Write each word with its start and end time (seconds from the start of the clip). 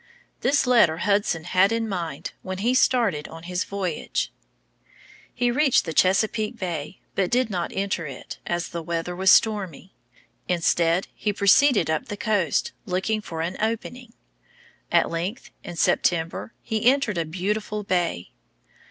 This 0.39 0.65
letter 0.65 0.97
Hudson 0.97 1.43
had 1.43 1.71
in 1.71 1.87
mind 1.87 2.31
when 2.41 2.57
he 2.57 2.73
started 2.73 3.27
on 3.27 3.43
his 3.43 3.63
voyage. 3.65 4.31
He 5.31 5.51
reached 5.51 5.85
Chesapeake 5.95 6.57
Bay, 6.57 6.97
but 7.13 7.29
did 7.29 7.51
not 7.51 7.71
enter 7.71 8.07
it, 8.07 8.39
as 8.47 8.69
the 8.69 8.81
weather 8.81 9.15
was 9.15 9.29
stormy. 9.31 9.93
Instead, 10.47 11.07
he 11.13 11.31
proceeded 11.31 11.87
up 11.87 12.07
the 12.07 12.17
coast, 12.17 12.71
looking 12.87 13.21
for 13.21 13.41
an 13.41 13.55
opening. 13.61 14.13
At 14.91 15.11
length, 15.11 15.51
in 15.63 15.75
September, 15.75 16.51
he 16.63 16.87
entered 16.89 17.19
a 17.19 17.23
beautiful 17.25 17.83
bay. 17.83 18.31